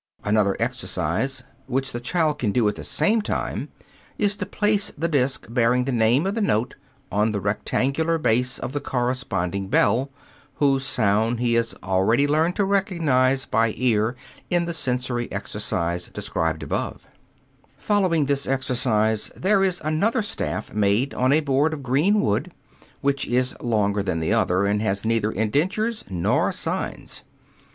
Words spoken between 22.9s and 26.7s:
which is longer than the other and has neither indentures nor